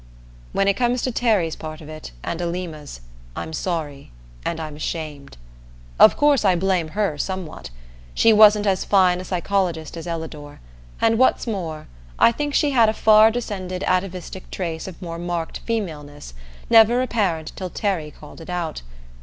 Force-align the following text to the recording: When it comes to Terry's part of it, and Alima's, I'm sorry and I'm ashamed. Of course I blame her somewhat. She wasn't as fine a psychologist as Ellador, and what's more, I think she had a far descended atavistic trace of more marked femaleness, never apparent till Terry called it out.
When 0.51 0.67
it 0.67 0.73
comes 0.73 1.03
to 1.03 1.11
Terry's 1.11 1.55
part 1.55 1.79
of 1.79 1.87
it, 1.87 2.11
and 2.23 2.41
Alima's, 2.41 3.01
I'm 3.35 3.53
sorry 3.53 4.09
and 4.43 4.59
I'm 4.59 4.75
ashamed. 4.75 5.37
Of 5.99 6.17
course 6.17 6.43
I 6.43 6.55
blame 6.55 6.87
her 6.97 7.19
somewhat. 7.19 7.69
She 8.15 8.33
wasn't 8.33 8.65
as 8.65 8.83
fine 8.83 9.21
a 9.21 9.25
psychologist 9.25 9.95
as 9.95 10.07
Ellador, 10.07 10.59
and 10.99 11.19
what's 11.19 11.45
more, 11.45 11.85
I 12.17 12.31
think 12.31 12.55
she 12.55 12.71
had 12.71 12.89
a 12.89 12.93
far 12.93 13.29
descended 13.29 13.83
atavistic 13.83 14.49
trace 14.49 14.87
of 14.87 14.99
more 15.03 15.19
marked 15.19 15.59
femaleness, 15.67 16.33
never 16.67 17.03
apparent 17.03 17.51
till 17.55 17.69
Terry 17.69 18.09
called 18.09 18.41
it 18.41 18.49
out. 18.49 18.81